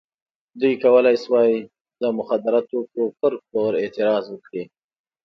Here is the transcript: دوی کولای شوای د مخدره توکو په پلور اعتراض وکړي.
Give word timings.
دوی 0.59 0.73
کولای 0.83 1.15
شوای 1.23 1.51
د 2.01 2.03
مخدره 2.17 2.61
توکو 2.69 3.03
په 3.19 3.25
پلور 3.47 3.73
اعتراض 3.83 4.25
وکړي. 4.29 4.63